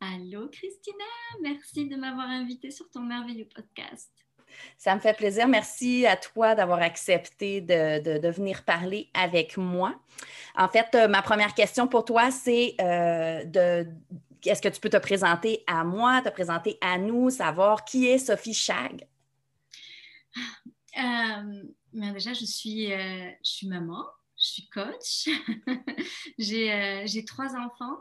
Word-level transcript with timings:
Allô 0.00 0.48
Christina, 0.48 1.04
merci 1.42 1.88
de 1.88 1.96
m'avoir 1.96 2.28
invitée 2.28 2.70
sur 2.70 2.88
ton 2.90 3.00
merveilleux 3.00 3.48
podcast. 3.52 4.10
Ça 4.76 4.94
me 4.94 5.00
fait 5.00 5.16
plaisir. 5.16 5.48
Merci 5.48 6.06
à 6.06 6.16
toi 6.16 6.54
d'avoir 6.54 6.80
accepté 6.82 7.60
de, 7.60 8.28
venir 8.30 8.64
parler 8.64 9.10
avec 9.12 9.56
moi. 9.56 10.00
En 10.56 10.68
fait, 10.68 10.94
euh, 10.94 11.08
ma 11.08 11.22
première 11.22 11.54
question 11.54 11.88
pour 11.88 12.04
toi, 12.04 12.30
c'est 12.30 12.74
euh, 12.80 13.44
de 13.44 13.86
est-ce 14.44 14.62
que 14.62 14.68
tu 14.68 14.80
peux 14.80 14.88
te 14.88 14.96
présenter 14.96 15.64
à 15.66 15.82
moi, 15.82 16.22
te 16.22 16.28
présenter 16.28 16.78
à 16.80 16.96
nous, 16.96 17.28
savoir 17.28 17.84
qui 17.84 18.06
est 18.06 18.18
Sophie 18.18 18.54
Chag? 18.54 19.06
Euh, 20.96 21.62
déjà, 21.92 22.32
je 22.34 22.44
suis, 22.44 22.88
je 22.88 23.34
suis 23.42 23.66
maman, 23.66 24.04
je 24.36 24.46
suis 24.46 24.68
coach. 24.68 25.28
j'ai 26.38 27.24
trois 27.26 27.56
enfants. 27.56 27.98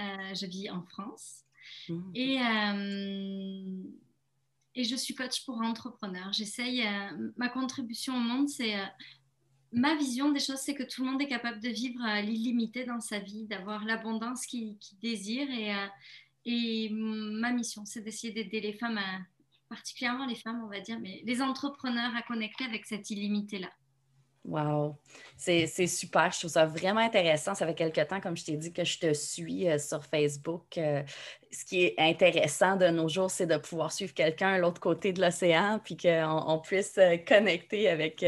Euh, 0.00 0.34
je 0.34 0.46
vis 0.46 0.70
en 0.70 0.82
France. 0.82 1.44
Mmh. 1.88 2.10
Et, 2.14 2.40
euh, 2.40 3.82
et 4.74 4.84
je 4.84 4.96
suis 4.96 5.14
coach 5.14 5.44
pour 5.44 5.60
entrepreneurs. 5.60 6.32
J'essaye, 6.32 6.82
euh, 6.82 7.30
ma 7.36 7.48
contribution 7.48 8.16
au 8.16 8.20
monde, 8.20 8.48
c'est 8.48 8.74
ma 9.72 9.94
vision 9.94 10.32
des 10.32 10.40
choses, 10.40 10.58
c'est 10.58 10.74
que 10.74 10.82
tout 10.82 11.04
le 11.04 11.10
monde 11.10 11.22
est 11.22 11.28
capable 11.28 11.60
de 11.60 11.68
vivre 11.68 12.02
l'illimité 12.22 12.84
dans 12.84 13.00
sa 13.00 13.18
vie, 13.18 13.46
d'avoir 13.46 13.84
l'abondance 13.84 14.46
qu'il 14.46 14.76
désire. 15.00 15.48
Et, 15.50 15.72
et 16.44 16.90
ma 16.90 17.52
mission, 17.52 17.84
c'est 17.84 18.00
d'essayer 18.00 18.32
d'aider 18.32 18.60
les 18.60 18.72
femmes, 18.72 19.00
particulièrement 19.68 20.26
les 20.26 20.34
femmes, 20.34 20.62
on 20.64 20.68
va 20.68 20.80
dire, 20.80 20.98
mais 21.00 21.22
les 21.24 21.40
entrepreneurs 21.40 22.14
à 22.16 22.22
connecter 22.22 22.64
avec 22.64 22.84
cette 22.84 23.10
illimité-là. 23.10 23.70
Wow, 24.44 24.98
c'est 25.38 25.66
super. 25.86 26.30
Je 26.30 26.40
trouve 26.40 26.50
ça 26.50 26.66
vraiment 26.66 27.00
intéressant. 27.00 27.54
Ça 27.54 27.66
fait 27.66 27.74
quelque 27.74 28.02
temps, 28.02 28.20
comme 28.20 28.36
je 28.36 28.44
t'ai 28.44 28.56
dit, 28.58 28.74
que 28.74 28.84
je 28.84 28.98
te 28.98 29.14
suis 29.14 29.68
euh, 29.70 29.78
sur 29.78 30.04
Facebook. 30.04 30.76
Euh, 30.76 31.02
ce 31.50 31.64
qui 31.64 31.84
est 31.84 31.94
intéressant 31.98 32.76
de 32.76 32.88
nos 32.88 33.08
jours, 33.08 33.30
c'est 33.30 33.46
de 33.46 33.56
pouvoir 33.56 33.90
suivre 33.90 34.12
quelqu'un 34.12 34.54
à 34.54 34.58
l'autre 34.58 34.82
côté 34.82 35.14
de 35.14 35.22
l'océan, 35.22 35.80
puis 35.82 35.96
qu'on 35.96 36.44
on 36.46 36.58
puisse 36.58 36.98
euh, 36.98 37.16
connecter 37.16 37.88
avec, 37.88 38.22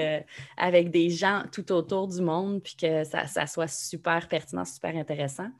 des 0.91 1.11
gens 1.11 1.43
tout 1.53 1.71
autour 1.71 2.09
du 2.09 2.23
monde, 2.23 2.63
puis 2.63 2.77
que 2.77 3.05
ça 3.05 3.47
soit 3.47 3.69
super 3.69 4.27
pertinent, 4.27 4.65
super 4.65 4.97
intéressant. 4.97 5.51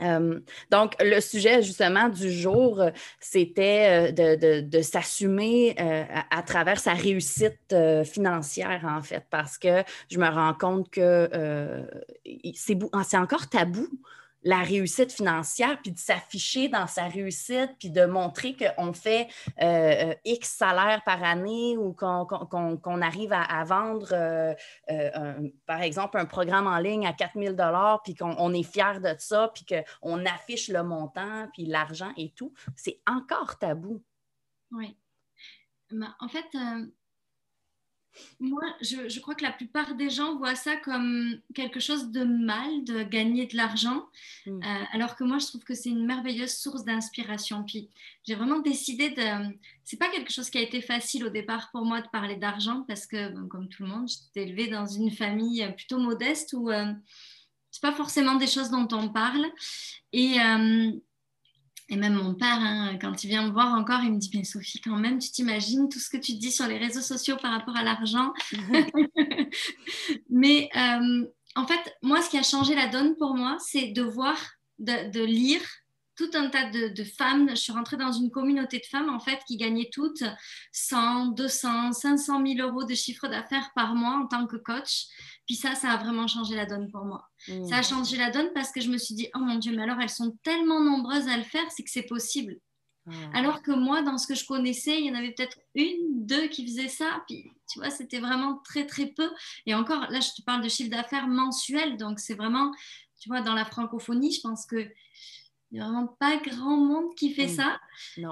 Euh, 0.00 0.40
donc, 0.70 0.94
le 1.00 1.20
sujet 1.20 1.62
justement 1.62 2.08
du 2.08 2.30
jour, 2.32 2.82
c'était 3.20 4.10
euh, 4.12 4.62
de, 4.62 4.82
s'assumer 4.82 5.76
euh, 5.78 6.04
à, 6.30 6.42
travers 6.42 6.80
sa 6.80 6.94
réussite 6.94 7.74
financière, 8.04 8.84
en 8.84 9.02
fait, 9.02 9.24
parce 9.30 9.58
que 9.58 9.82
je 10.10 10.18
me 10.18 10.28
rends 10.28 10.54
compte 10.54 10.90
que 10.90 11.28
c'est 12.54 12.78
encore 13.14 13.48
tabou 13.48 13.88
la 14.44 14.62
réussite 14.62 15.10
financière, 15.10 15.80
puis 15.82 15.90
de 15.90 15.98
s'afficher 15.98 16.68
dans 16.68 16.86
sa 16.86 17.04
réussite, 17.04 17.70
puis 17.78 17.90
de 17.90 18.04
montrer 18.04 18.54
qu'on 18.54 18.92
fait 18.92 19.28
euh, 19.62 20.10
euh, 20.10 20.14
X 20.24 20.50
salaire 20.50 21.02
par 21.04 21.22
année 21.24 21.76
ou 21.78 21.94
qu'on 21.94 23.02
arrive 23.02 23.32
à, 23.32 23.64
vendre, 23.64 24.08
euh, 24.12 24.54
par 25.66 25.80
exemple, 25.80 26.18
un 26.18 26.26
programme 26.26 26.66
en 26.66 26.78
ligne 26.78 27.06
à 27.06 27.14
4000 27.14 27.56
dollars, 27.56 28.02
puis 28.02 28.14
qu'on 28.14 28.52
est 28.52 28.62
fier 28.62 29.00
de 29.00 29.14
ça, 29.18 29.50
puis 29.54 29.64
qu'on 29.64 30.26
affiche 30.26 30.68
le 30.68 30.82
montant, 30.82 31.48
puis 31.52 31.64
l'argent 31.64 32.12
et 32.16 32.30
tout. 32.36 32.52
C'est 32.76 33.00
encore 33.06 33.58
tabou. 33.58 34.02
Oui. 34.72 34.96
Ben, 35.90 36.14
en 36.20 36.28
fait, 36.28 36.46
moi, 38.40 38.62
je, 38.80 39.18
crois 39.20 39.34
que 39.34 39.42
la 39.42 39.52
plupart 39.52 39.94
des 39.94 40.10
gens 40.10 40.36
voient 40.36 40.54
ça 40.54 40.76
comme 40.76 41.38
quelque 41.54 41.80
chose 41.80 42.10
de 42.10 42.24
mal 42.24 42.84
de 42.84 43.02
gagner 43.02 43.46
de 43.46 43.56
l'argent, 43.56 44.06
mm. 44.46 44.62
euh, 44.62 44.84
alors 44.92 45.16
que 45.16 45.24
moi, 45.24 45.38
je 45.38 45.46
trouve 45.46 45.64
que 45.64 45.74
c'est 45.74 45.90
une 45.90 46.06
merveilleuse 46.06 46.54
source 46.54 46.84
d'inspiration. 46.84 47.64
Puis, 47.64 47.88
j'ai 48.26 48.34
vraiment 48.34 48.60
décidé 48.60 49.10
de. 49.10 49.54
C'est 49.84 49.98
pas 49.98 50.08
quelque 50.08 50.32
chose 50.32 50.50
qui 50.50 50.58
a 50.58 50.62
été 50.62 50.80
facile 50.80 51.24
au 51.24 51.30
départ 51.30 51.70
pour 51.72 51.84
moi 51.84 52.00
de 52.00 52.08
parler 52.08 52.36
d'argent, 52.36 52.84
parce 52.86 53.06
que, 53.06 53.32
comme 53.48 53.68
tout 53.68 53.82
le 53.82 53.88
monde, 53.88 54.08
j'étais 54.08 54.48
élevée 54.48 54.68
dans 54.68 54.86
une 54.86 55.10
famille 55.10 55.66
plutôt 55.76 55.98
modeste 55.98 56.54
où 56.56 56.70
euh, 56.70 56.92
c'est 57.70 57.82
pas 57.82 57.92
forcément 57.92 58.36
des 58.36 58.46
choses 58.46 58.70
dont 58.70 58.88
on 58.92 59.08
parle. 59.08 59.46
Et. 60.12 60.40
Euh, 60.40 60.92
et 61.88 61.96
même 61.96 62.14
mon 62.14 62.34
père, 62.34 62.58
hein, 62.60 62.96
quand 63.00 63.24
il 63.24 63.28
vient 63.28 63.46
me 63.46 63.52
voir 63.52 63.74
encore, 63.74 64.00
il 64.02 64.12
me 64.12 64.18
dit, 64.18 64.30
mais 64.34 64.44
Sophie, 64.44 64.80
quand 64.80 64.96
même, 64.96 65.18
tu 65.18 65.30
t'imagines 65.30 65.88
tout 65.88 65.98
ce 65.98 66.08
que 66.08 66.16
tu 66.16 66.32
dis 66.34 66.50
sur 66.50 66.66
les 66.66 66.78
réseaux 66.78 67.02
sociaux 67.02 67.36
par 67.40 67.52
rapport 67.52 67.76
à 67.76 67.82
l'argent. 67.82 68.32
mais 70.30 70.70
euh, 70.76 71.26
en 71.56 71.66
fait, 71.66 71.94
moi, 72.02 72.22
ce 72.22 72.30
qui 72.30 72.38
a 72.38 72.42
changé 72.42 72.74
la 72.74 72.88
donne 72.88 73.16
pour 73.16 73.34
moi, 73.34 73.58
c'est 73.60 73.88
de 73.88 74.02
voir, 74.02 74.38
de, 74.78 75.24
lire 75.24 75.60
tout 76.16 76.30
un 76.32 76.48
tas 76.48 76.70
de, 76.70 76.88
de, 76.88 77.04
femmes. 77.04 77.50
Je 77.50 77.56
suis 77.56 77.72
rentrée 77.72 77.98
dans 77.98 78.12
une 78.12 78.30
communauté 78.30 78.78
de 78.78 78.86
femmes, 78.86 79.10
en 79.10 79.20
fait, 79.20 79.40
qui 79.46 79.58
gagnaient 79.58 79.90
toutes 79.92 80.24
100, 80.72 81.32
200, 81.32 81.92
500 81.92 82.46
000 82.46 82.66
euros 82.66 82.84
de 82.84 82.94
chiffre 82.94 83.28
d'affaires 83.28 83.70
par 83.74 83.94
mois 83.94 84.22
en 84.22 84.26
tant 84.26 84.46
que 84.46 84.56
coach. 84.56 85.04
Puis 85.46 85.56
ça, 85.56 85.74
ça 85.74 85.90
a 85.90 85.96
vraiment 85.96 86.26
changé 86.26 86.54
la 86.54 86.66
donne 86.66 86.90
pour 86.90 87.04
moi. 87.04 87.28
Mmh. 87.48 87.66
Ça 87.66 87.76
a 87.78 87.82
changé 87.82 88.16
la 88.16 88.30
donne 88.30 88.50
parce 88.54 88.72
que 88.72 88.80
je 88.80 88.88
me 88.88 88.96
suis 88.96 89.14
dit, 89.14 89.28
oh 89.34 89.38
mon 89.38 89.56
Dieu, 89.56 89.74
mais 89.76 89.82
alors 89.82 90.00
elles 90.00 90.08
sont 90.08 90.36
tellement 90.42 90.80
nombreuses 90.80 91.28
à 91.28 91.36
le 91.36 91.42
faire, 91.42 91.64
c'est 91.70 91.82
que 91.82 91.90
c'est 91.90 92.06
possible. 92.06 92.56
Ah. 93.06 93.12
Alors 93.34 93.62
que 93.62 93.70
moi, 93.70 94.02
dans 94.02 94.16
ce 94.16 94.26
que 94.26 94.34
je 94.34 94.46
connaissais, 94.46 94.98
il 94.98 95.06
y 95.06 95.10
en 95.10 95.14
avait 95.14 95.32
peut-être 95.32 95.58
une, 95.74 96.24
deux 96.24 96.48
qui 96.48 96.66
faisaient 96.66 96.88
ça. 96.88 97.22
Puis, 97.26 97.50
tu 97.70 97.78
vois, 97.78 97.90
c'était 97.90 98.20
vraiment 98.20 98.58
très, 98.64 98.86
très 98.86 99.06
peu. 99.06 99.30
Et 99.66 99.74
encore, 99.74 100.10
là, 100.10 100.20
je 100.20 100.30
te 100.30 100.42
parle 100.42 100.62
de 100.62 100.68
chiffre 100.68 100.90
d'affaires 100.90 101.28
mensuel. 101.28 101.98
Donc, 101.98 102.18
c'est 102.18 102.34
vraiment, 102.34 102.72
tu 103.20 103.28
vois, 103.28 103.42
dans 103.42 103.54
la 103.54 103.66
francophonie, 103.66 104.32
je 104.32 104.40
pense 104.40 104.64
que 104.64 104.88
il 105.70 105.78
n'y 105.78 105.80
a 105.80 105.84
vraiment 105.84 106.06
pas 106.20 106.36
grand 106.36 106.76
monde 106.76 107.14
qui 107.16 107.34
fait 107.34 107.46
mmh. 107.46 107.56
ça. 107.56 107.80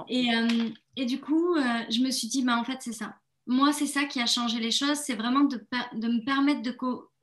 Et, 0.07 0.33
euh, 0.33 0.69
et, 0.95 1.05
du 1.05 1.19
coup, 1.19 1.55
euh, 1.55 1.83
je 1.89 1.99
me 1.99 2.09
suis 2.09 2.29
dit, 2.29 2.41
bah, 2.41 2.57
en 2.57 2.63
fait, 2.63 2.77
c'est 2.79 2.93
ça 2.93 3.15
moi, 3.45 3.73
c'est 3.73 3.87
ça 3.87 4.05
qui 4.05 4.19
a 4.19 4.25
changé 4.25 4.59
les 4.59 4.71
choses, 4.71 4.97
c'est 4.97 5.15
vraiment 5.15 5.41
de, 5.41 5.57
me 5.57 6.23
permettre 6.23 6.61
de, 6.61 6.75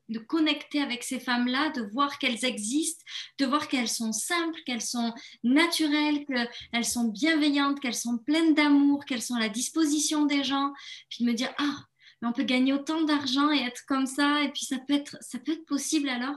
de 0.08 0.18
connecter 0.18 0.82
avec 0.82 1.02
ces 1.02 1.20
femmes-là, 1.20 1.70
de 1.70 1.82
voir 1.92 2.18
qu'elles 2.18 2.44
existent, 2.44 3.04
de 3.38 3.46
voir 3.46 3.68
qu'elles 3.68 3.88
sont 3.88 4.12
simples, 4.12 4.60
qu'elles 4.66 4.82
sont 4.82 5.14
naturelles, 5.44 6.26
qu'elles 6.26 6.84
sont 6.84 7.08
bienveillantes, 7.08 7.80
qu'elles 7.80 7.94
sont 7.94 8.18
pleines 8.18 8.54
d'amour, 8.54 9.04
qu'elles 9.04 9.22
sont 9.22 9.36
à 9.36 9.40
la 9.40 9.48
disposition 9.48 10.26
des 10.26 10.44
gens, 10.44 10.72
puis 11.08 11.24
de 11.24 11.30
me 11.30 11.34
dire, 11.34 11.52
ah, 11.58 11.84
mais 12.20 12.28
on 12.28 12.32
peut 12.32 12.42
gagner 12.42 12.72
autant 12.72 13.02
d'argent 13.02 13.50
et 13.50 13.60
être 13.60 13.82
comme 13.86 14.06
ça, 14.06 14.42
et 14.42 14.50
puis 14.50 14.66
ça 14.66 14.78
peut 14.78 14.94
être, 14.94 15.16
ça 15.20 15.38
peut 15.38 15.52
être 15.52 15.64
possible 15.64 16.08
alors. 16.08 16.36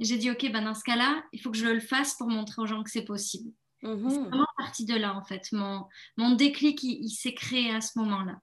J'ai 0.00 0.18
dit, 0.18 0.30
ok, 0.30 0.50
ben 0.52 0.64
dans 0.64 0.74
ce 0.74 0.82
cas-là, 0.82 1.22
il 1.32 1.40
faut 1.40 1.50
que 1.50 1.56
je 1.56 1.66
le 1.66 1.80
fasse 1.80 2.14
pour 2.14 2.28
montrer 2.28 2.60
aux 2.60 2.66
gens 2.66 2.82
que 2.82 2.90
c'est 2.90 3.04
possible. 3.04 3.50
C'est 3.80 3.88
vraiment 3.90 4.46
parti 4.56 4.86
de 4.86 4.94
là, 4.94 5.14
en 5.14 5.22
fait. 5.22 5.46
Mon, 5.52 5.84
mon 6.16 6.32
déclic, 6.32 6.82
il 6.82 7.10
s'est 7.10 7.34
créé 7.34 7.70
à 7.70 7.82
ce 7.82 7.98
moment-là. 7.98 8.40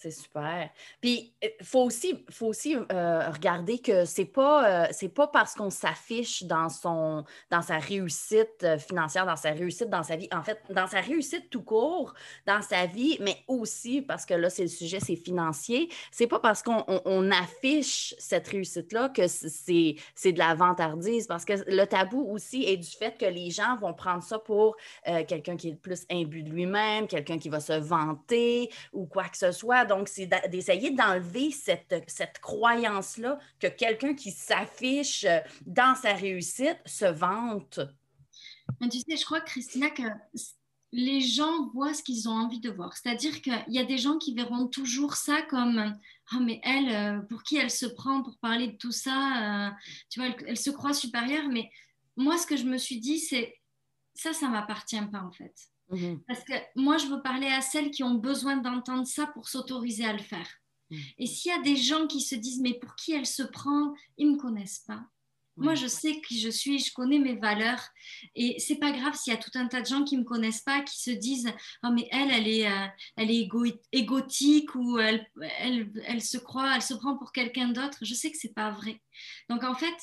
C'est 0.00 0.12
super. 0.12 0.70
Puis, 1.00 1.32
il 1.42 1.48
euh, 1.48 1.50
faut 1.64 1.82
aussi, 1.82 2.24
faut 2.30 2.46
aussi 2.46 2.76
euh, 2.76 3.30
regarder 3.30 3.80
que 3.80 4.04
c'est 4.04 4.26
pas, 4.26 4.86
euh, 4.86 5.08
pas 5.12 5.26
parce 5.26 5.54
qu'on 5.56 5.70
s'affiche 5.70 6.44
dans, 6.44 6.68
dans 7.50 7.62
sa 7.62 7.78
réussite 7.78 8.64
financière, 8.78 9.26
dans 9.26 9.34
sa 9.34 9.50
réussite 9.50 9.90
dans 9.90 10.04
sa 10.04 10.14
vie, 10.14 10.28
en 10.32 10.44
fait, 10.44 10.60
dans 10.70 10.86
sa 10.86 11.00
réussite 11.00 11.50
tout 11.50 11.62
court, 11.62 12.14
dans 12.46 12.62
sa 12.62 12.86
vie, 12.86 13.16
mais 13.20 13.38
aussi 13.48 14.00
parce 14.00 14.24
que 14.24 14.34
là, 14.34 14.50
c'est 14.50 14.62
le 14.62 14.68
sujet, 14.68 15.00
c'est 15.00 15.16
financier. 15.16 15.88
C'est 16.12 16.28
pas 16.28 16.38
parce 16.38 16.62
qu'on 16.62 17.30
affiche 17.32 18.14
cette 18.20 18.46
réussite-là 18.46 19.08
que 19.08 19.26
c'est, 19.26 19.96
de 20.24 20.38
la 20.38 20.54
vantardise, 20.54 21.26
parce 21.26 21.44
que 21.44 21.54
le 21.66 21.84
tabou 21.86 22.24
aussi 22.30 22.62
est 22.62 22.76
du 22.76 22.90
fait 22.90 23.18
que 23.18 23.26
les 23.26 23.50
gens 23.50 23.76
vont 23.78 23.94
prendre 23.94 24.22
ça 24.22 24.38
pour 24.38 24.76
quelqu'un 25.26 25.56
qui 25.56 25.70
est 25.70 25.74
plus 25.74 26.04
imbu 26.08 26.44
de 26.44 26.50
lui-même, 26.50 27.08
quelqu'un 27.08 27.38
qui 27.38 27.48
va 27.48 27.58
se 27.58 27.72
vanter 27.72 28.70
ou 28.92 29.06
quoi 29.06 29.24
que 29.24 29.36
ce 29.36 29.50
soit. 29.50 29.87
Donc, 29.88 30.08
c'est 30.08 30.26
d'essayer 30.50 30.90
d'enlever 30.90 31.50
cette, 31.50 32.04
cette 32.06 32.38
croyance-là 32.38 33.38
que 33.58 33.66
quelqu'un 33.66 34.14
qui 34.14 34.30
s'affiche 34.30 35.26
dans 35.66 35.94
sa 35.94 36.12
réussite 36.12 36.78
se 36.86 37.06
vante. 37.06 37.80
Mais 38.80 38.88
tu 38.88 38.98
sais, 38.98 39.16
je 39.16 39.24
crois, 39.24 39.40
Christina, 39.40 39.90
que 39.90 40.02
les 40.92 41.20
gens 41.20 41.68
voient 41.74 41.94
ce 41.94 42.02
qu'ils 42.02 42.28
ont 42.28 42.32
envie 42.32 42.60
de 42.60 42.70
voir. 42.70 42.96
C'est-à-dire 42.96 43.42
qu'il 43.42 43.64
y 43.68 43.78
a 43.78 43.84
des 43.84 43.98
gens 43.98 44.18
qui 44.18 44.34
verront 44.34 44.68
toujours 44.68 45.16
ça 45.16 45.42
comme 45.42 45.94
Ah, 46.30 46.40
mais 46.40 46.60
elle, 46.62 46.88
euh, 46.88 47.20
pour 47.22 47.42
qui 47.42 47.56
elle 47.56 47.70
se 47.70 47.86
prend 47.86 48.22
pour 48.22 48.38
parler 48.38 48.68
de 48.68 48.76
tout 48.76 48.92
ça 48.92 49.68
euh, 49.68 49.70
Tu 50.10 50.20
vois, 50.20 50.28
elle, 50.28 50.44
elle, 50.46 50.56
se 50.56 50.70
croit 50.70 50.94
supérieure. 50.94 51.48
Mais 51.48 51.70
moi, 52.16 52.38
ce 52.38 52.46
que 52.46 52.56
je 52.56 52.64
me 52.64 52.78
suis 52.78 53.00
dit, 53.00 53.18
c'est 53.18 53.54
ça, 54.14 54.32
ça 54.32 54.48
m'appartient 54.48 55.00
pas 55.12 55.20
en 55.20 55.32
fait. 55.32 55.54
Mhm. 55.90 56.22
Parce 56.26 56.44
que 56.44 56.52
moi, 56.76 56.98
je 56.98 57.06
veux 57.06 57.22
parler 57.22 57.46
à 57.48 57.60
celles 57.60 57.90
qui 57.90 58.02
ont 58.02 58.14
besoin 58.14 58.56
d'entendre 58.58 59.06
ça 59.06 59.26
pour 59.26 59.48
s'autoriser 59.48 60.04
à 60.04 60.12
le 60.12 60.18
faire. 60.22 60.48
Mhm. 60.90 61.00
Et 61.18 61.26
s'il 61.26 61.50
y 61.50 61.54
a 61.54 61.62
des 61.62 61.76
gens 61.76 62.06
qui 62.06 62.20
se 62.20 62.34
disent, 62.34 62.60
mais 62.60 62.74
pour 62.74 62.94
qui 62.96 63.12
elle 63.12 63.26
se 63.26 63.42
prend, 63.42 63.94
ils 64.16 64.30
me 64.30 64.36
connaissent 64.36 64.80
pas. 64.86 65.02
Moi, 65.60 65.74
je 65.74 65.88
sais 65.88 66.20
qui 66.20 66.38
je 66.38 66.50
suis, 66.50 66.78
je 66.78 66.92
connais 66.92 67.18
mes 67.18 67.34
valeurs. 67.34 67.82
Et 68.36 68.60
c'est 68.60 68.76
pas 68.76 68.92
grave 68.92 69.16
s'il 69.16 69.32
y 69.32 69.36
a 69.36 69.40
tout 69.40 69.50
un 69.56 69.66
tas 69.66 69.80
de 69.80 69.86
gens 69.86 70.04
qui 70.04 70.16
me 70.16 70.22
connaissent 70.22 70.60
pas, 70.60 70.82
qui 70.82 70.96
se 71.02 71.10
disent 71.10 71.52
Oh, 71.82 71.88
mais 71.92 72.06
elle, 72.12 72.30
elle 72.30 72.46
est, 72.46 72.68
euh, 72.70 72.86
elle 73.16 73.28
est 73.32 73.40
égo- 73.48 73.80
égotique 73.90 74.72
ou 74.76 75.00
elle, 75.00 75.26
elle, 75.58 75.90
elle 76.06 76.22
se 76.22 76.38
croit, 76.38 76.76
elle 76.76 76.82
se 76.82 76.94
prend 76.94 77.16
pour 77.18 77.32
quelqu'un 77.32 77.70
d'autre. 77.70 77.98
Je 78.02 78.14
sais 78.14 78.30
que 78.30 78.38
c'est 78.38 78.54
pas 78.54 78.70
vrai. 78.70 79.02
Donc, 79.50 79.64
en 79.64 79.74
fait, 79.74 79.96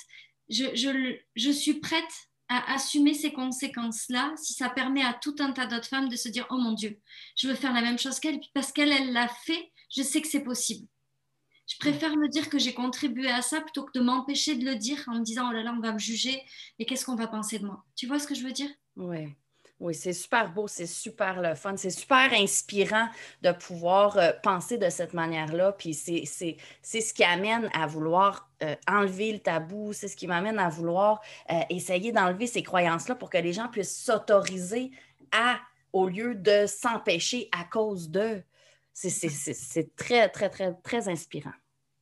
je, 0.49 0.65
je, 0.75 1.15
je 1.37 1.51
suis 1.51 1.75
prête 1.75 2.03
à 2.47 2.73
assumer 2.73 3.13
ces 3.13 3.33
conséquences-là 3.33 4.33
si 4.37 4.53
ça 4.53 4.69
permet 4.69 5.03
à 5.03 5.13
tout 5.13 5.35
un 5.39 5.51
tas 5.51 5.65
d'autres 5.65 5.87
femmes 5.87 6.09
de 6.09 6.15
se 6.15 6.29
dire 6.29 6.45
Oh 6.49 6.57
mon 6.57 6.73
Dieu, 6.73 6.99
je 7.35 7.47
veux 7.47 7.55
faire 7.55 7.73
la 7.73 7.81
même 7.81 7.97
chose 7.97 8.19
qu'elle. 8.19 8.39
Parce 8.53 8.71
qu'elle, 8.71 8.91
elle 8.91 9.13
l'a 9.13 9.27
fait, 9.27 9.71
je 9.95 10.03
sais 10.03 10.21
que 10.21 10.27
c'est 10.27 10.43
possible. 10.43 10.87
Je 11.67 11.77
préfère 11.79 12.15
me 12.15 12.27
dire 12.27 12.49
que 12.49 12.59
j'ai 12.59 12.73
contribué 12.73 13.29
à 13.29 13.41
ça 13.41 13.59
plutôt 13.61 13.85
que 13.85 13.97
de 13.97 14.03
m'empêcher 14.03 14.55
de 14.55 14.65
le 14.65 14.75
dire 14.75 15.03
en 15.07 15.15
me 15.15 15.23
disant 15.23 15.49
oh 15.49 15.53
là 15.53 15.63
là, 15.63 15.73
on 15.75 15.81
va 15.81 15.93
me 15.93 15.99
juger 15.99 16.43
et 16.77 16.85
qu'est-ce 16.85 17.05
qu'on 17.05 17.15
va 17.15 17.27
penser 17.27 17.57
de 17.59 17.65
moi? 17.65 17.83
Tu 17.95 18.05
vois 18.05 18.19
ce 18.19 18.27
que 18.27 18.35
je 18.35 18.43
veux 18.43 18.51
dire? 18.51 18.69
Oui. 18.95 19.35
Oui, 19.79 19.93
c'est 19.93 20.13
super 20.13 20.53
beau, 20.53 20.67
c'est 20.69 20.85
super 20.87 21.41
le 21.41 21.53
fun, 21.53 21.75
c'est 21.75 21.89
super 21.89 22.31
inspirant 22.33 23.09
de 23.41 23.51
pouvoir 23.51 24.15
euh, 24.17 24.31
penser 24.41 24.77
de 24.77 24.89
cette 24.89 25.13
manière-là. 25.13 25.73
Puis 25.73 25.93
c'est 25.93 26.23
c'est- 26.25 26.55
c'est 26.81 27.01
ce 27.01 27.13
qui 27.13 27.25
amène 27.25 27.69
à 27.73 27.85
vouloir 27.85 28.49
euh, 28.63 28.75
enlever 28.87 29.33
le 29.33 29.39
tabou, 29.39 29.91
c'est 29.91 30.07
ce 30.07 30.15
qui 30.15 30.27
m'amène 30.27 30.59
à 30.59 30.69
vouloir 30.69 31.21
euh, 31.51 31.59
essayer 31.69 32.13
d'enlever 32.13 32.47
ces 32.47 32.63
croyances-là 32.63 33.15
pour 33.15 33.29
que 33.29 33.37
les 33.37 33.51
gens 33.51 33.67
puissent 33.67 34.01
s'autoriser 34.01 34.91
à, 35.33 35.59
au 35.91 36.07
lieu 36.07 36.35
de 36.35 36.65
s'empêcher 36.67 37.49
à 37.51 37.65
cause 37.65 38.09
d'eux. 38.09 38.43
C'est 38.93 39.09
c'est- 39.09 39.27
c'est- 39.29 39.53
c'est 39.53 39.93
très, 39.97 40.29
très, 40.29 40.49
très, 40.49 40.73
très 40.83 41.09
inspirant. 41.09 41.51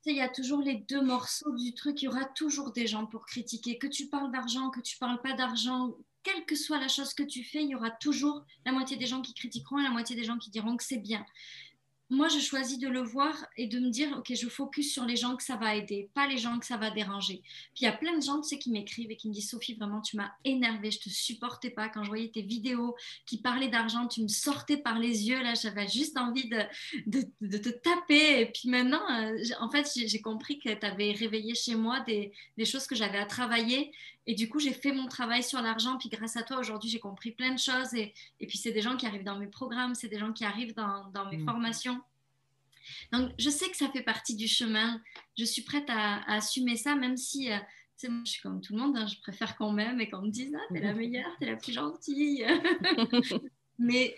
Il 0.06 0.16
y 0.16 0.22
a 0.22 0.30
toujours 0.30 0.62
les 0.62 0.76
deux 0.76 1.02
morceaux 1.02 1.54
du 1.56 1.74
truc. 1.74 2.02
Il 2.02 2.06
y 2.06 2.08
aura 2.08 2.26
toujours 2.26 2.72
des 2.72 2.88
gens 2.88 3.06
pour 3.06 3.26
critiquer. 3.26 3.78
Que 3.78 3.88
tu 3.88 4.08
parles 4.08 4.31
d'argent, 4.31 4.69
que 4.69 4.81
tu 4.81 4.98
parles 4.98 5.22
pas 5.22 5.34
d'argent, 5.34 5.94
quelle 6.24 6.46
que 6.46 6.56
soit 6.56 6.80
la 6.80 6.88
chose 6.88 7.14
que 7.14 7.24
tu 7.24 7.44
fais, 7.44 7.64
il 7.64 7.70
y 7.70 7.75
aura 7.75 7.92
toujours 7.92 8.46
la 8.66 8.72
moitié 8.72 8.98
des 8.98 9.06
gens 9.06 9.22
qui 9.22 9.34
critiqueront 9.34 9.80
et 9.80 9.84
la 9.84 9.90
moitié 9.90 10.16
des 10.16 10.24
gens 10.24 10.38
qui 10.38 10.50
diront 10.50 10.78
que 10.78 10.84
c'est 10.84 10.98
bien. 10.98 11.25
Moi, 12.10 12.28
je 12.28 12.38
choisis 12.38 12.78
de 12.78 12.88
le 12.88 13.02
voir 13.02 13.34
et 13.58 13.66
de 13.66 13.80
me 13.80 13.90
dire, 13.90 14.16
OK, 14.16 14.31
je 14.36 14.48
focus 14.48 14.94
sur 14.94 15.06
les 15.06 15.16
gens 15.16 15.36
que 15.36 15.42
ça 15.42 15.56
va 15.56 15.75
aider, 15.75 16.12
pas 16.14 16.28
les 16.28 16.38
gens 16.38 16.60
que 16.60 16.66
ça 16.66 16.78
va 16.78 16.92
déranger. 16.92 17.42
Puis 17.74 17.81
il 17.81 17.84
y 17.86 17.88
a 17.88 17.94
plein 17.94 18.16
de 18.16 18.22
gens, 18.22 18.40
tu 18.40 18.50
sais, 18.50 18.60
qui 18.60 18.70
m'écrivent 18.70 19.10
et 19.10 19.16
qui 19.16 19.30
me 19.30 19.34
disent, 19.34 19.50
Sophie, 19.50 19.74
vraiment, 19.74 20.00
tu 20.00 20.18
m'as 20.18 20.31
énervée, 20.44 20.92
je 20.92 21.00
te 21.00 21.10
supportais 21.10 21.72
pas. 21.72 21.90
Quand 21.90 22.04
je 22.04 22.10
voyais 22.10 22.30
tes 22.30 22.44
vidéos 22.44 22.96
qui 23.26 23.42
parlaient 23.42 23.69
d'argent, 23.69 24.08
tu 24.08 24.22
me 24.22 24.28
sortais 24.28 24.78
par 24.78 25.00
les 25.00 25.28
yeux, 25.28 25.42
là, 25.42 25.56
j'avais 25.56 25.88
juste 25.88 26.18
envie 26.18 26.48
de, 26.50 26.62
de, 27.08 27.58
te 27.58 27.69
taper. 27.69 28.42
Et 28.42 28.46
puis 28.48 28.69
maintenant, 28.69 29.02
euh, 29.10 29.36
en 29.60 29.72
fait, 29.72 29.90
j'ai 29.96 30.08
j'ai 30.08 30.22
compris 30.22 30.60
que 30.60 30.72
tu 30.72 30.86
avais 30.86 31.14
réveillé 31.14 31.56
chez 31.56 31.74
moi 31.74 32.02
des, 32.02 32.31
des 32.58 32.66
choses 32.66 32.86
que 32.86 32.96
j'avais 32.96 33.18
à 33.18 33.26
travailler. 33.26 33.92
Et 34.25 34.36
du 34.36 34.48
coup, 34.50 34.60
j'ai 34.60 34.74
fait 34.74 34.94
mon 34.94 35.08
travail 35.08 35.44
sur 35.44 35.62
l'argent. 35.62 35.98
Puis 35.98 36.10
grâce 36.10 36.38
à 36.38 36.44
toi, 36.44 36.58
aujourd'hui, 36.60 36.90
j'ai 36.90 37.00
compris 37.00 37.31
plein 37.31 37.52
de 37.54 37.60
choses. 37.60 37.94
Et, 37.94 38.14
et 38.40 38.48
puis, 38.48 38.58
c'est 38.58 38.72
des 38.72 38.81
gens 38.81 38.96
qui 38.96 39.06
arrivent 39.06 39.24
dans 39.25 39.38
mes 39.38 39.48
programmes, 39.48 39.96
c'est 39.96 40.08
des 40.08 40.20
gens 40.20 40.31
qui 40.31 40.46
arrivent 40.46 40.74
dans, 40.75 41.10
dans 41.12 41.30
mes 41.30 41.38
Mm. 41.38 41.46
formations. 41.46 42.02
Donc, 43.12 43.31
je 43.38 43.50
sais 43.50 43.70
que 43.70 43.78
ça 43.78 43.90
fait 43.90 44.02
partie 44.04 44.36
du 44.36 44.48
chemin. 44.48 45.02
Je 45.38 45.46
suis 45.46 45.62
prête 45.62 45.90
à, 45.90 46.18
à 46.24 46.36
assumer 46.36 46.75
ça, 46.78 46.96
même 46.96 47.18
si, 47.18 47.52
euh, 47.52 47.58
tu 47.58 48.08
sais, 48.08 48.10
moi, 48.10 48.24
je 48.25 48.31
suis 48.31 48.42
comme 48.42 48.62
tout 48.62 48.74
le 48.74 48.80
monde. 48.80 48.98
hein. 48.98 49.08
je 49.08 49.20
préfère 49.22 49.56
qu'on 49.58 49.72
m'aime 49.72 50.00
et 50.02 50.10
qu'on 50.10 50.22
me 50.22 50.30
dise, 50.31 50.54
ah, 50.56 50.74
t'es 50.74 50.80
la 50.81 50.94
meilleure, 50.94 51.31
t'es 51.40 51.46
la 51.46 51.56
plus 51.58 51.74
gentille. 51.74 52.46
Mais 53.80 54.16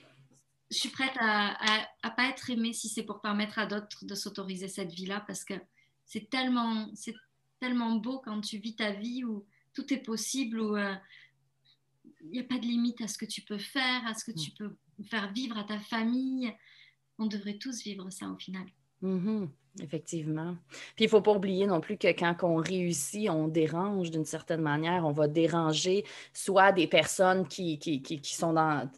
je 0.72 0.78
suis 0.78 0.90
prête 0.90 1.14
à, 1.20 1.56
à, 1.60 1.88
à 2.04 2.12
pas 2.12 2.26
être 2.30 2.50
aimée 2.50 2.74
si 2.74 2.90
c'est 2.90 3.04
pour 3.04 3.22
permettre 3.22 3.60
à 3.60 3.66
d'autres 3.66 4.04
de 4.06 4.16
s'autoriser 4.16 4.68
cette 4.68 4.92
vie-là, 4.92 5.24
parce 5.28 5.44
que 5.44 5.54
c'est 6.06 6.30
tellement, 6.30 6.90
c'est 6.96 7.16
tellement 7.60 7.96
beau 7.96 8.20
quand 8.20 8.42
tu 8.42 8.58
vis 8.58 8.76
ta 8.76 8.92
vie 8.92 9.24
où 9.24 9.46
tout 9.76 9.94
est 9.94 10.00
possible, 10.04 10.60
où 10.60 10.76
euh, 10.76 10.96
il 12.22 12.32
n'y 12.32 12.40
a 12.40 12.44
pas 12.44 12.58
de 12.58 12.66
limite 12.66 13.02
à 13.02 13.08
ce 13.08 13.18
que 13.18 13.26
tu 13.26 13.42
peux 13.42 13.58
faire, 13.60 14.02
à 14.08 14.14
ce 14.16 14.26
que 14.26 14.32
tu 14.32 14.52
peux 14.52 14.76
faire 15.04 15.32
vivre 15.34 15.58
à 15.58 15.64
ta 15.64 15.78
famille. 15.80 16.52
On 17.20 17.28
devrait 17.28 17.58
tous 17.58 17.84
vivre 17.84 18.10
ça 18.10 18.28
au 18.30 18.38
final. 18.38 18.66
Mhm, 19.02 19.50
Effectivement. 19.82 20.56
Puis 20.96 21.04
il 21.04 21.08
ne 21.08 21.10
faut 21.10 21.22
pas 21.22 21.34
oublier 21.36 21.68
non 21.68 21.82
plus 21.82 21.98
que 21.98 22.08
quand 22.08 22.36
on 22.44 22.56
réussit, 22.56 23.30
on 23.30 23.50
dérange 23.50 24.10
d'une 24.10 24.24
certaine 24.24 24.62
manière. 24.62 25.06
On 25.06 25.12
va 25.12 25.28
déranger 25.28 26.06
soit 26.34 26.72
des 26.72 26.88
personnes 26.88 27.46
qui, 27.48 27.78
qui, 27.78 28.02
qui- 28.02 28.22
qui 28.22 28.34
sont 28.36 28.54
dans, 28.54 28.90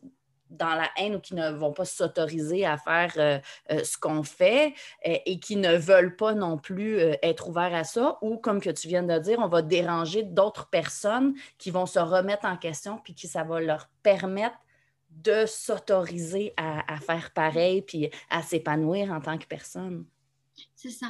dans 0.49 0.75
la 0.75 0.89
haine 0.97 1.15
ou 1.15 1.19
qui 1.19 1.35
ne 1.35 1.49
vont 1.51 1.73
pas 1.73 1.85
s'autoriser 1.85 2.65
à 2.65 2.77
faire 2.77 3.13
euh, 3.17 3.39
euh, 3.71 3.83
ce 3.83 3.97
qu'on 3.97 4.23
fait 4.23 4.73
euh, 5.07 5.17
et 5.25 5.39
qui 5.39 5.55
ne 5.55 5.75
veulent 5.75 6.15
pas 6.15 6.33
non 6.33 6.57
plus 6.57 6.99
être 7.21 7.49
ouverts 7.49 7.73
à 7.73 7.83
ça. 7.83 8.17
Ou 8.21 8.37
comme 8.37 8.61
que 8.61 8.69
tu 8.69 8.87
viens 8.87 9.03
de 9.03 9.17
dire, 9.19 9.39
on 9.39 9.47
va 9.47 9.61
déranger 9.61 10.23
d'autres 10.23 10.69
personnes 10.69 11.33
qui 11.57 11.71
vont 11.71 11.85
se 11.85 11.99
remettre 11.99 12.45
en 12.45 12.57
question 12.57 12.99
puis 13.03 13.13
qui 13.13 13.27
ça 13.27 13.43
va 13.43 13.59
leur 13.59 13.89
permettre 14.03 14.57
de 15.09 15.45
s'autoriser 15.45 16.53
à, 16.57 16.93
à 16.93 16.99
faire 16.99 17.31
pareil 17.31 17.81
puis 17.81 18.09
à 18.29 18.41
s'épanouir 18.41 19.11
en 19.11 19.21
tant 19.21 19.37
que 19.37 19.45
personne. 19.45 20.05
C'est 20.75 20.89
ça. 20.89 21.07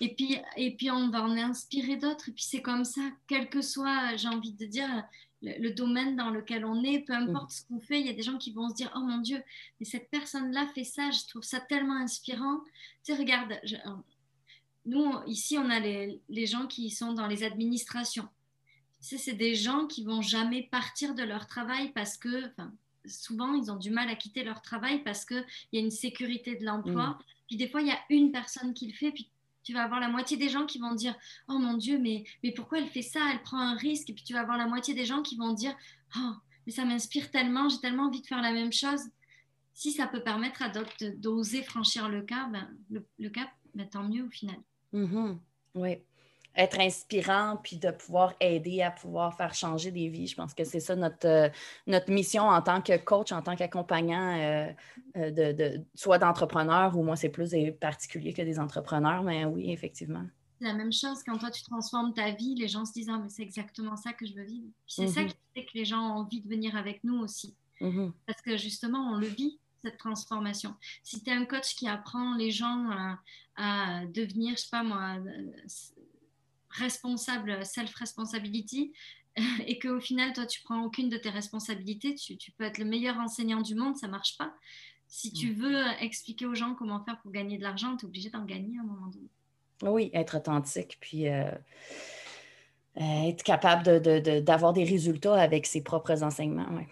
Et 0.00 0.14
puis, 0.14 0.38
et 0.56 0.76
puis, 0.76 0.90
on 0.90 1.10
va 1.10 1.22
en 1.22 1.36
inspirer 1.36 1.96
d'autres. 1.96 2.28
Et 2.28 2.32
puis, 2.32 2.44
c'est 2.44 2.62
comme 2.62 2.84
ça, 2.84 3.00
quel 3.26 3.48
que 3.48 3.62
soit, 3.62 4.16
j'ai 4.16 4.28
envie 4.28 4.52
de 4.52 4.66
dire, 4.66 4.88
le, 5.42 5.52
le 5.60 5.70
domaine 5.70 6.16
dans 6.16 6.30
lequel 6.30 6.64
on 6.64 6.82
est, 6.82 7.00
peu 7.00 7.12
importe 7.12 7.50
ce 7.52 7.62
qu'on 7.66 7.80
fait, 7.80 8.00
il 8.00 8.06
y 8.06 8.10
a 8.10 8.12
des 8.12 8.22
gens 8.22 8.38
qui 8.38 8.52
vont 8.52 8.68
se 8.68 8.74
dire 8.74 8.90
Oh 8.96 9.00
mon 9.00 9.18
Dieu, 9.18 9.42
mais 9.78 9.86
cette 9.86 10.10
personne-là 10.10 10.66
fait 10.74 10.84
ça, 10.84 11.10
je 11.10 11.26
trouve 11.28 11.42
ça 11.44 11.60
tellement 11.60 11.96
inspirant. 11.96 12.60
Tu 13.04 13.12
sais, 13.12 13.14
regarde, 13.18 13.58
je- 13.64 13.76
nous, 14.86 15.12
ici, 15.26 15.58
on 15.58 15.68
a 15.70 15.80
les, 15.80 16.20
les 16.28 16.46
gens 16.46 16.66
qui 16.66 16.90
sont 16.90 17.12
dans 17.12 17.26
les 17.26 17.44
administrations. 17.44 18.28
Tu 19.00 19.08
sais, 19.10 19.18
c'est 19.18 19.34
des 19.34 19.54
gens 19.54 19.86
qui 19.86 20.02
vont 20.04 20.22
jamais 20.22 20.62
partir 20.64 21.14
de 21.14 21.22
leur 21.22 21.46
travail 21.46 21.92
parce 21.92 22.16
que, 22.16 22.50
souvent, 23.06 23.54
ils 23.54 23.70
ont 23.70 23.76
du 23.76 23.90
mal 23.90 24.08
à 24.08 24.14
quitter 24.16 24.42
leur 24.44 24.60
travail 24.62 25.02
parce 25.04 25.24
qu'il 25.24 25.44
y 25.72 25.78
a 25.78 25.80
une 25.80 25.90
sécurité 25.90 26.56
de 26.56 26.64
l'emploi. 26.64 27.18
Puis 27.46 27.56
des 27.56 27.68
fois, 27.68 27.80
il 27.80 27.88
y 27.88 27.92
a 27.92 27.98
une 28.10 28.32
personne 28.32 28.74
qui 28.74 28.86
le 28.88 28.92
fait, 28.94 29.12
puis 29.12 29.30
tu 29.68 29.74
vas 29.74 29.82
avoir 29.82 30.00
la 30.00 30.08
moitié 30.08 30.38
des 30.38 30.48
gens 30.48 30.64
qui 30.64 30.78
vont 30.78 30.94
dire 30.94 31.14
Oh 31.46 31.58
mon 31.58 31.74
Dieu, 31.74 31.98
mais, 31.98 32.24
pourquoi 32.56 32.78
elle 32.78 32.86
fait 32.86 33.02
ça? 33.02 33.20
Elle 33.30 33.42
prend 33.42 33.58
un 33.58 33.76
risque. 33.76 34.08
Et 34.08 34.14
puis 34.14 34.24
tu 34.24 34.32
vas 34.32 34.40
avoir 34.40 34.56
la 34.56 34.66
moitié 34.66 34.94
des 34.94 35.04
gens 35.04 35.20
qui 35.20 35.36
vont 35.36 35.52
dire 35.52 35.76
Oh, 36.16 36.32
mais 36.64 36.72
ça 36.72 36.86
m'inspire 36.86 37.30
tellement, 37.30 37.68
j'ai 37.68 37.78
tellement 37.78 38.04
envie 38.04 38.22
de 38.22 38.26
faire 38.26 38.40
la 38.40 38.52
même 38.52 38.72
chose. 38.72 39.02
Si 39.74 39.92
ça 39.92 40.06
peut 40.06 40.22
permettre 40.22 40.62
à 40.62 40.70
d'autres 40.70 40.94
d'oser 41.18 41.62
franchir 41.62 42.08
le 42.08 42.22
cap, 42.22 42.50
ben, 42.50 42.66
le, 42.88 43.28
cap, 43.28 43.50
ben, 43.74 43.86
tant 43.86 44.04
mieux 44.04 44.24
au 44.24 44.30
final. 44.30 44.56
Mhm. 44.94 45.38
Oui. 45.74 45.98
Être 46.58 46.80
inspirant, 46.80 47.56
puis 47.62 47.76
de 47.76 47.90
pouvoir 47.92 48.34
aider 48.40 48.82
à 48.82 48.90
pouvoir 48.90 49.34
faire 49.36 49.54
changer 49.54 49.90
des 49.92 50.08
vies. 50.08 50.26
Je 50.26 50.34
pense 50.34 50.52
que 50.54 50.64
c'est 50.64 50.80
ça 50.80 50.96
notre, 50.96 51.26
euh, 51.26 51.48
notre 51.86 52.10
mission 52.10 52.42
en 52.42 52.60
tant 52.60 52.82
que 52.82 52.96
coach, 52.98 53.30
en 53.32 53.40
tant 53.42 53.54
qu'accompagnant, 53.56 54.36
euh, 54.36 54.72
euh, 55.16 55.30
de, 55.30 55.52
de- 55.52 55.84
soit 55.94 56.18
d'entrepreneur, 56.18 56.96
ou 56.98 57.04
moi, 57.04 57.14
c'est 57.16 57.28
plus 57.28 57.50
des 57.50 57.70
particuliers 57.70 58.32
que 58.34 58.42
des 58.42 58.58
entrepreneurs, 58.58 59.22
mais 59.22 59.44
oui, 59.44 59.70
effectivement. 59.70 60.24
C'est 60.60 60.66
la 60.66 60.74
même 60.74 60.92
chose 60.92 61.22
quand 61.24 61.38
toi 61.38 61.52
tu 61.52 61.62
transformes 61.62 62.12
ta 62.12 62.32
vie, 62.32 62.56
les 62.56 62.66
gens 62.66 62.84
se 62.84 62.92
disent 62.92 63.08
Ah, 63.08 63.20
mais 63.22 63.28
c'est 63.28 63.42
exactement 63.44 63.94
ça 63.96 64.12
que 64.12 64.26
je 64.26 64.34
veux 64.34 64.42
vivre. 64.42 64.66
C'est 64.88 65.06
ça 65.06 65.20
Mhm. 65.22 65.28
qui 65.28 65.36
fait 65.54 65.64
que 65.64 65.70
les 65.74 65.84
gens 65.84 66.00
ont 66.00 66.18
envie 66.22 66.40
de 66.40 66.48
venir 66.48 66.76
avec 66.76 67.04
nous 67.04 67.20
aussi. 67.20 67.54
Mhm. 67.80 68.12
parce 68.26 68.42
que 68.42 68.56
justement, 68.56 69.12
on 69.12 69.18
le 69.18 69.28
vit, 69.28 69.60
cette 69.84 69.98
transformation. 69.98 70.74
Si 71.04 71.22
tu 71.22 71.30
es 71.30 71.32
un 71.32 71.44
coach 71.44 71.76
qui 71.76 71.86
apprend 71.86 72.34
les 72.34 72.50
gens 72.50 72.90
à, 72.90 73.18
à 73.54 74.04
devenir, 74.06 74.56
je 74.56 74.62
sais 74.62 74.68
pas 74.72 74.82
moi, 74.82 75.18
responsable, 76.70 77.64
self-responsibility, 77.64 78.92
et 79.66 79.78
qu'au 79.78 80.00
final, 80.00 80.32
toi, 80.32 80.46
tu 80.46 80.62
prends 80.62 80.82
aucune 80.84 81.08
de 81.08 81.16
tes 81.16 81.30
responsabilités, 81.30 82.14
tu, 82.14 82.36
tu 82.36 82.50
peux 82.52 82.64
être 82.64 82.78
le 82.78 82.84
meilleur 82.84 83.16
enseignant 83.18 83.60
du 83.60 83.74
monde, 83.74 83.96
ça 83.96 84.08
marche 84.08 84.36
pas. 84.36 84.52
Si 85.06 85.32
tu 85.32 85.52
veux 85.52 85.84
expliquer 86.00 86.44
aux 86.46 86.54
gens 86.54 86.74
comment 86.74 87.02
faire 87.04 87.18
pour 87.22 87.30
gagner 87.32 87.56
de 87.56 87.62
l'argent, 87.62 87.96
tu 87.96 88.04
es 88.04 88.08
obligé 88.08 88.28
d'en 88.30 88.44
gagner 88.44 88.76
à 88.78 88.82
un 88.82 88.84
moment 88.84 89.06
donné. 89.06 89.28
Oui, 89.82 90.10
être 90.12 90.36
authentique, 90.36 90.98
puis 91.00 91.28
euh, 91.28 91.50
euh, 93.00 93.28
être 93.28 93.42
capable 93.42 93.84
de- 93.84 93.98
de- 93.98 94.18
de- 94.18 94.40
d'avoir 94.40 94.72
des 94.72 94.84
résultats 94.84 95.40
avec 95.40 95.66
ses 95.66 95.82
propres 95.82 96.22
enseignements. 96.22 96.68
Ouais. 96.74 96.88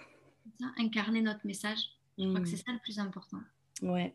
Ça, 0.61 0.67
incarner 0.79 1.21
notre 1.21 1.45
message, 1.47 1.79
je 2.17 2.25
crois 2.29 2.41
Mm. 2.41 2.43
que 2.45 2.49
c'est 2.49 2.57
ça 2.57 2.73
le 2.73 2.79
plus 2.79 2.99
important. 2.99 3.39
Oui. 3.83 4.13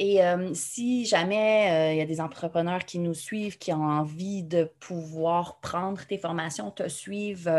Et 0.00 0.20
si 0.54 1.06
jamais 1.06 1.92
il 1.92 1.98
y 1.98 2.00
a 2.00 2.06
des 2.06 2.20
entrepreneurs 2.20 2.84
qui 2.84 3.00
nous 3.00 3.14
suivent, 3.14 3.58
qui 3.58 3.72
ont 3.72 3.82
envie 3.82 4.44
de 4.44 4.70
pouvoir 4.78 5.58
prendre 5.58 6.00
tes 6.06 6.18
formations, 6.18 6.70
te 6.70 6.88
suivre, 6.88 7.50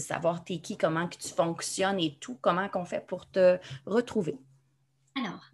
savoir 0.00 0.42
t'es 0.42 0.58
qui, 0.58 0.76
comment 0.76 1.06
que 1.06 1.16
tu 1.16 1.28
fonctionnes 1.28 2.00
et 2.00 2.16
tout, 2.18 2.36
comment 2.40 2.68
qu'on 2.68 2.84
fait 2.84 3.06
pour 3.06 3.30
te 3.30 3.58
retrouver? 3.86 4.36
Alors, 5.14 5.44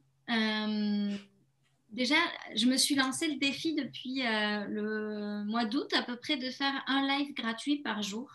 déjà, 1.91 2.17
je 2.57 2.65
me 2.65 2.79
suis 2.79 2.95
lancé 2.95 3.29
le 3.29 3.39
défi 3.39 3.75
depuis 3.75 4.23
le 4.23 5.45
mois 5.45 5.67
d'août 5.67 5.93
à 5.95 6.03
peu 6.03 6.17
près 6.17 6.39
de 6.39 6.49
faire 6.49 6.73
un 6.87 7.07
live 7.07 7.35
gratuit 7.35 7.83
par 7.83 8.01
jour. 8.01 8.31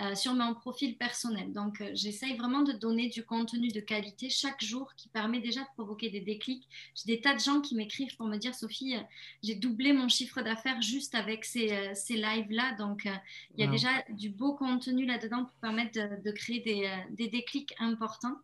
Euh, 0.00 0.14
sur 0.14 0.32
mon 0.34 0.54
profil 0.54 0.96
personnel. 0.96 1.52
Donc, 1.52 1.80
euh, 1.80 1.90
j'essaye 1.92 2.36
vraiment 2.36 2.62
de 2.62 2.72
donner 2.72 3.08
du 3.08 3.24
contenu 3.24 3.68
de 3.68 3.80
qualité 3.80 4.30
chaque 4.30 4.64
jour 4.64 4.94
qui 4.96 5.08
permet 5.08 5.40
déjà 5.40 5.60
de 5.60 5.66
provoquer 5.74 6.08
des 6.08 6.20
déclics. 6.20 6.66
J'ai 6.94 7.14
des 7.16 7.20
tas 7.20 7.34
de 7.34 7.40
gens 7.40 7.60
qui 7.60 7.74
m'écrivent 7.74 8.16
pour 8.16 8.26
me 8.26 8.38
dire, 8.38 8.54
Sophie, 8.54 8.96
j'ai 9.42 9.54
doublé 9.54 9.92
mon 9.92 10.08
chiffre 10.08 10.40
d'affaires 10.40 10.80
juste 10.80 11.14
avec 11.14 11.44
ces, 11.44 11.94
ces 11.94 12.16
lives-là. 12.16 12.72
Donc, 12.78 13.04
il 13.04 13.60
y 13.60 13.64
a 13.64 13.70
déjà 13.70 13.90
du 14.10 14.30
beau 14.30 14.54
contenu 14.54 15.04
là-dedans 15.04 15.44
pour 15.44 15.54
permettre 15.60 15.98
de, 16.22 16.30
créer 16.30 16.60
des, 16.60 16.90
des 17.10 17.28
déclics 17.28 17.74
importants. 17.78 18.38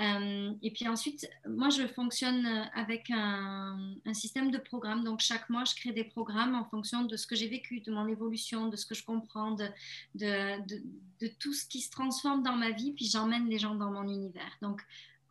Euh, 0.00 0.54
et 0.62 0.70
puis 0.70 0.88
ensuite, 0.88 1.28
moi, 1.46 1.68
je 1.68 1.86
fonctionne 1.86 2.46
avec 2.74 3.10
un, 3.10 3.76
système 4.12 4.50
de 4.50 4.58
programmes. 4.58 5.04
Donc, 5.04 5.20
chaque 5.20 5.48
mois, 5.50 5.64
je 5.64 5.74
crée 5.74 5.92
des 5.92 6.04
programmes 6.04 6.54
en 6.54 6.64
fonction 6.64 7.04
de 7.04 7.16
ce 7.16 7.26
que 7.26 7.36
j'ai 7.36 7.48
vécu, 7.48 7.80
de 7.80 7.92
mon 7.92 8.06
évolution, 8.08 8.68
de 8.68 8.76
ce 8.76 8.86
que 8.86 8.94
je 8.94 9.04
comprends, 9.04 9.52
de, 9.52 9.68
de, 10.14 11.26
tout 11.38 11.52
ce 11.52 11.66
qui 11.66 11.80
se 11.80 11.90
transforme 11.90 12.42
dans 12.42 12.56
ma 12.56 12.70
vie. 12.70 12.92
Puis, 12.92 13.06
j'emmène 13.06 13.48
les 13.48 13.58
gens 13.58 13.74
dans 13.74 13.90
mon 13.90 14.04
univers. 14.04 14.56
Donc, 14.62 14.82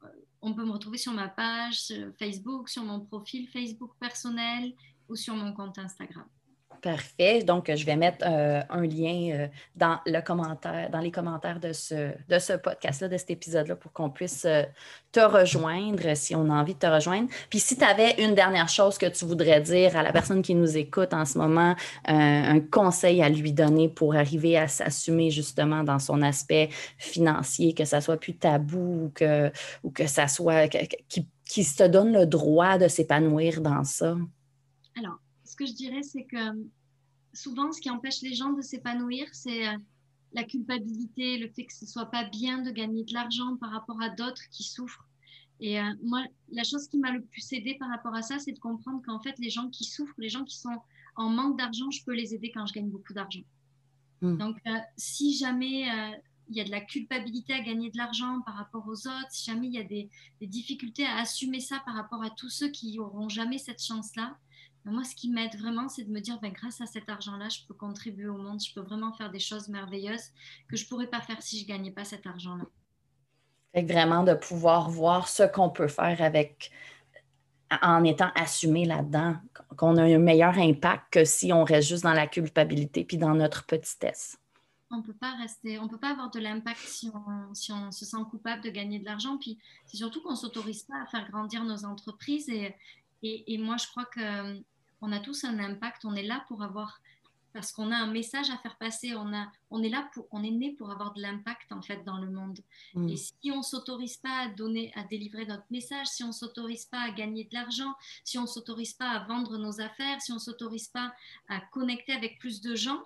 euh, 0.03 0.07
on 0.41 0.53
peut 0.53 0.65
me 0.65 0.71
retrouver 0.71 0.97
sur 0.97 1.13
ma 1.13 1.27
page 1.27 1.93
Facebook, 2.17 2.69
sur 2.69 2.83
mon 2.83 2.99
profil 2.99 3.47
Facebook 3.49 3.91
personnel 3.99 4.73
ou 5.09 5.15
sur 5.15 5.35
mon 5.35 5.53
compte 5.53 5.77
Instagram. 5.79 6.27
Parfait. 6.81 7.43
Donc, 7.43 7.69
je 7.73 7.85
vais 7.85 7.97
mettre 7.97 8.25
euh, 8.25 8.61
un 8.69 8.83
lien 8.83 9.31
euh, 9.33 9.47
dans, 9.75 9.99
le 10.05 10.21
commentaire, 10.21 10.89
dans 10.89 10.99
les 10.99 11.11
commentaires 11.11 11.59
de 11.59 11.73
ce, 11.73 12.11
de 12.29 12.39
ce 12.39 12.53
podcast-là, 12.53 13.09
de 13.09 13.17
cet 13.17 13.31
épisode-là, 13.31 13.75
pour 13.75 13.91
qu'on 13.91 14.09
puisse 14.09 14.45
euh, 14.45 14.63
te 15.11 15.19
rejoindre 15.19 16.15
si 16.15 16.35
on 16.35 16.49
a 16.49 16.53
envie 16.53 16.75
de 16.75 16.79
te 16.79 16.87
rejoindre. 16.87 17.27
Puis, 17.49 17.59
si 17.59 17.77
tu 17.77 17.83
avais 17.83 18.23
une 18.23 18.33
dernière 18.33 18.69
chose 18.69 18.97
que 18.97 19.07
tu 19.07 19.25
voudrais 19.25 19.59
dire 19.59 19.97
à 19.97 20.03
la 20.03 20.13
personne 20.13 20.41
qui 20.41 20.55
nous 20.55 20.77
écoute 20.77 21.13
en 21.13 21.25
ce 21.25 21.37
moment, 21.37 21.75
un 22.05 22.59
conseil 22.61 23.21
à 23.21 23.29
lui 23.29 23.51
donner 23.51 23.89
pour 23.89 24.15
arriver 24.15 24.57
à 24.57 24.67
s'assumer 24.67 25.31
justement 25.31 25.83
dans 25.83 25.99
son 25.99 26.21
aspect 26.21 26.69
financier, 26.97 27.73
que 27.73 27.83
ça 27.83 27.99
soit 27.99 28.17
plus 28.17 28.37
tabou 28.37 29.05
ou 29.05 29.11
que, 29.13 29.51
ou 29.83 29.91
que 29.91 30.07
ça 30.07 30.27
soit 30.27 30.67
qui, 30.69 31.27
qui 31.45 31.63
se 31.63 31.83
donne 31.83 32.13
le 32.13 32.25
droit 32.25 32.77
de 32.77 32.87
s'épanouir 32.87 33.61
dans 33.61 33.83
ça? 33.83 34.15
Alors, 34.97 35.19
ce 35.49 35.55
que 35.55 35.65
je 35.65 35.73
dirais, 35.73 36.03
c'est 36.03 36.25
que 36.25 36.63
souvent, 37.33 37.71
ce 37.71 37.81
qui 37.81 37.89
empêche 37.89 38.21
les 38.21 38.33
gens 38.35 38.53
de 38.53 38.61
s'épanouir, 38.61 39.27
c'est 39.33 39.67
euh, 39.67 39.77
la 40.33 40.43
culpabilité, 40.43 41.39
le 41.39 41.49
fait 41.49 41.65
que 41.65 41.73
ce 41.73 41.87
soit 41.87 42.05
pas 42.05 42.25
bien 42.25 42.61
de 42.61 42.69
gagner 42.69 43.03
de 43.03 43.13
l'argent 43.13 43.57
par 43.57 43.71
rapport 43.71 43.99
à 44.01 44.09
d'autres 44.09 44.43
qui 44.51 44.63
souffrent. 44.63 45.07
Et 45.59 45.79
euh, 45.79 45.83
moi, 46.03 46.23
la 46.51 46.63
chose 46.63 46.87
qui 46.87 46.99
m'a 46.99 47.11
le 47.11 47.23
plus 47.23 47.51
aidé 47.51 47.75
par 47.79 47.89
rapport 47.89 48.13
à 48.13 48.21
ça, 48.21 48.37
c'est 48.37 48.51
de 48.51 48.59
comprendre 48.59 49.01
qu'en 49.05 49.19
fait, 49.19 49.37
les 49.39 49.49
gens 49.49 49.69
qui 49.69 49.85
souffrent, 49.85 50.13
les 50.19 50.29
gens 50.29 50.43
qui 50.45 50.57
sont 50.57 50.77
en 51.15 51.29
manque 51.29 51.57
d'argent, 51.57 51.89
je 51.89 52.03
peux 52.05 52.13
les 52.13 52.35
aider 52.35 52.51
quand 52.51 52.65
je 52.67 52.73
gagne 52.73 52.89
beaucoup 52.89 53.13
d'argent. 53.13 53.43
Hmm. 54.21 54.37
Donc, 54.37 54.57
euh, 54.67 54.77
si 54.97 55.35
jamais 55.35 55.87
il 56.47 56.57
y 56.57 56.61
a 56.61 56.63
de 56.63 56.71
la 56.71 56.81
culpabilité 56.81 57.53
à 57.53 57.61
gagner 57.61 57.89
de 57.89 57.97
l'argent 57.97 58.41
par 58.41 58.55
rapport 58.55 58.87
aux 58.87 59.07
autres, 59.07 59.31
si 59.31 59.45
jamais 59.45 59.67
il 59.67 59.73
y 59.73 59.79
a 59.79 59.83
des, 59.83 60.09
des 60.39 60.47
difficultés 60.47 61.05
à 61.05 61.17
assumer 61.17 61.59
ça 61.59 61.81
par 61.85 61.95
rapport 61.95 62.23
à 62.23 62.29
tous 62.29 62.49
ceux 62.49 62.69
qui 62.69 62.95
n'auront 62.95 63.29
jamais 63.29 63.57
cette 63.57 63.83
chance-là, 63.83 64.37
moi, 64.85 65.03
ce 65.03 65.15
qui 65.15 65.29
m'aide 65.29 65.55
vraiment, 65.57 65.89
c'est 65.89 66.03
de 66.03 66.11
me 66.11 66.19
dire, 66.19 66.39
ben, 66.41 66.51
grâce 66.51 66.81
à 66.81 66.85
cet 66.85 67.09
argent-là, 67.09 67.49
je 67.49 67.59
peux 67.67 67.73
contribuer 67.73 68.27
au 68.27 68.37
monde, 68.37 68.61
je 68.61 68.73
peux 68.73 68.81
vraiment 68.81 69.13
faire 69.13 69.29
des 69.29 69.39
choses 69.39 69.67
merveilleuses 69.67 70.31
que 70.69 70.77
je 70.77 70.83
ne 70.85 70.89
pourrais 70.89 71.07
pas 71.07 71.21
faire 71.21 71.41
si 71.41 71.59
je 71.59 71.63
ne 71.63 71.69
gagnais 71.69 71.91
pas 71.91 72.05
cet 72.05 72.25
argent-là. 72.25 72.65
vraiment 73.83 74.23
de 74.23 74.33
pouvoir 74.33 74.89
voir 74.89 75.27
ce 75.27 75.43
qu'on 75.43 75.69
peut 75.69 75.87
faire 75.87 76.21
avec 76.21 76.71
en 77.81 78.03
étant 78.03 78.31
assumé 78.35 78.85
là-dedans, 78.85 79.35
qu'on 79.77 79.97
a 79.97 80.03
un 80.03 80.17
meilleur 80.17 80.57
impact 80.57 81.03
que 81.11 81.25
si 81.25 81.53
on 81.53 81.63
reste 81.63 81.87
juste 81.87 82.03
dans 82.03 82.13
la 82.13 82.27
culpabilité 82.27 83.03
puis 83.03 83.17
dans 83.17 83.35
notre 83.35 83.65
petitesse. 83.65 84.37
On 84.91 85.03
peut 85.03 85.13
pas 85.13 85.35
rester, 85.35 85.77
on 85.77 85.87
peut 85.87 85.99
pas 85.99 86.09
avoir 86.09 86.31
de 86.31 86.39
l'impact 86.39 86.79
si 86.79 87.11
on, 87.13 87.53
si 87.53 87.71
on 87.71 87.91
se 87.91 88.05
sent 88.05 88.17
coupable 88.31 88.63
de 88.63 88.71
gagner 88.71 88.97
de 88.97 89.05
l'argent. 89.05 89.37
Puis 89.37 89.59
c'est 89.85 89.97
surtout 89.97 90.23
qu'on 90.23 90.35
s'autorise 90.35 90.81
pas 90.83 91.03
à 91.03 91.05
faire 91.05 91.29
grandir 91.29 91.63
nos 91.63 91.85
entreprises 91.85 92.49
et, 92.49 92.75
et, 93.21 93.57
moi, 93.57 93.77
je 93.77 93.87
crois 93.87 94.05
qu'on 94.05 95.11
euh, 95.11 95.15
a 95.15 95.19
tous 95.19 95.43
un 95.43 95.59
impact. 95.59 96.05
On 96.05 96.15
est 96.15 96.23
là 96.23 96.43
pour 96.47 96.63
avoir, 96.63 97.01
parce 97.53 97.71
qu'on 97.71 97.91
a 97.91 97.97
un 97.97 98.11
message 98.11 98.49
à 98.49 98.57
faire 98.57 98.77
passer. 98.77 99.13
On, 99.15 99.33
a, 99.33 99.51
on 99.69 99.83
est 99.83 99.89
là 99.89 100.09
pour, 100.13 100.27
on 100.31 100.43
est 100.43 100.51
né 100.51 100.73
pour 100.73 100.91
avoir 100.91 101.13
de 101.13 101.21
l'impact 101.21 101.71
en 101.71 101.81
fait 101.81 102.03
dans 102.05 102.17
le 102.17 102.29
monde. 102.29 102.59
Mm. 102.93 103.09
Et 103.09 103.17
si 103.17 103.51
on 103.51 103.61
s'autorise 103.61 104.17
pas 104.17 104.43
à 104.43 104.47
donner, 104.47 104.91
à 104.95 105.03
délivrer 105.03 105.45
notre 105.45 105.65
message, 105.69 106.07
si 106.07 106.23
on 106.23 106.31
s'autorise 106.31 106.85
pas 106.85 107.01
à 107.01 107.11
gagner 107.11 107.43
de 107.45 107.53
l'argent, 107.53 107.93
si 108.23 108.37
on 108.37 108.47
s'autorise 108.47 108.93
pas 108.93 109.09
à 109.09 109.25
vendre 109.25 109.57
nos 109.57 109.81
affaires, 109.81 110.21
si 110.21 110.31
on 110.31 110.39
s'autorise 110.39 110.87
pas 110.87 111.13
à 111.49 111.59
connecter 111.71 112.13
avec 112.13 112.39
plus 112.39 112.61
de 112.61 112.75
gens, 112.75 113.03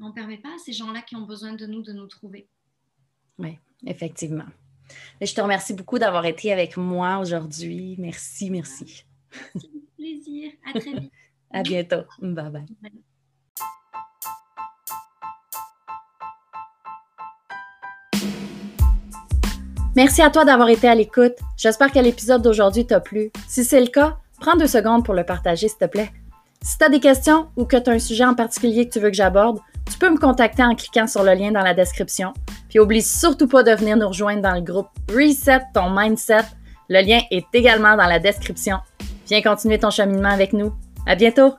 on 0.00 0.08
ne 0.08 0.12
permet 0.12 0.38
pas 0.38 0.54
à 0.54 0.58
ces 0.58 0.72
gens-là 0.72 1.02
qui 1.02 1.16
ont 1.16 1.26
besoin 1.26 1.54
de 1.54 1.66
nous 1.66 1.82
de 1.82 1.92
nous 1.92 2.06
trouver. 2.06 2.46
Oui, 3.38 3.58
effectivement. 3.86 4.46
Je 5.20 5.34
te 5.34 5.40
remercie 5.40 5.74
beaucoup 5.74 5.98
d'avoir 5.98 6.26
été 6.26 6.52
avec 6.52 6.76
moi 6.76 7.18
aujourd'hui. 7.18 7.96
Merci, 7.98 8.50
merci. 8.50 9.04
plaisir. 9.96 10.52
À 10.66 10.78
très 10.78 10.92
vite. 10.92 11.12
à 11.50 11.62
bientôt. 11.62 12.02
Bye 12.20 12.50
bye. 12.50 12.66
Merci 19.96 20.22
à 20.22 20.30
toi 20.30 20.44
d'avoir 20.44 20.68
été 20.68 20.86
à 20.86 20.94
l'écoute. 20.94 21.34
J'espère 21.56 21.90
que 21.90 21.98
l'épisode 21.98 22.40
d'aujourd'hui 22.40 22.86
t'a 22.86 23.00
plu. 23.00 23.32
Si 23.48 23.64
c'est 23.64 23.80
le 23.80 23.88
cas, 23.88 24.18
prends 24.38 24.56
deux 24.56 24.68
secondes 24.68 25.04
pour 25.04 25.14
le 25.14 25.24
partager, 25.24 25.66
s'il 25.66 25.78
te 25.78 25.86
plaît. 25.86 26.12
Si 26.62 26.78
tu 26.78 26.84
as 26.84 26.88
des 26.88 27.00
questions 27.00 27.48
ou 27.56 27.64
que 27.64 27.76
tu 27.76 27.90
as 27.90 27.94
un 27.94 27.98
sujet 27.98 28.24
en 28.24 28.36
particulier 28.36 28.86
que 28.86 28.92
tu 28.92 29.00
veux 29.00 29.10
que 29.10 29.16
j'aborde, 29.16 29.58
tu 29.90 29.98
peux 29.98 30.10
me 30.10 30.18
contacter 30.18 30.62
en 30.62 30.74
cliquant 30.74 31.06
sur 31.06 31.22
le 31.22 31.34
lien 31.34 31.50
dans 31.50 31.62
la 31.62 31.74
description. 31.74 32.32
Puis 32.68 32.78
oublie 32.78 33.02
surtout 33.02 33.48
pas 33.48 33.62
de 33.62 33.72
venir 33.72 33.96
nous 33.96 34.08
rejoindre 34.08 34.42
dans 34.42 34.54
le 34.54 34.60
groupe 34.60 34.88
Reset 35.10 35.60
ton 35.74 35.90
mindset. 35.90 36.44
Le 36.88 37.00
lien 37.00 37.20
est 37.30 37.46
également 37.52 37.96
dans 37.96 38.06
la 38.06 38.18
description. 38.18 38.78
Viens 39.26 39.42
continuer 39.42 39.78
ton 39.78 39.90
cheminement 39.90 40.30
avec 40.30 40.52
nous. 40.52 40.72
À 41.06 41.14
bientôt! 41.14 41.54